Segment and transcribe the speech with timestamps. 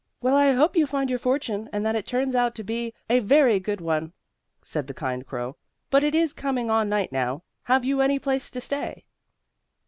[0.19, 3.19] "Well, I hope you find your fortune and that it turns out to be a
[3.19, 4.13] very good one,"
[4.63, 5.57] said the kind crow.
[5.91, 7.43] "But it is coming on night now.
[7.65, 9.05] Have you any place to stay?"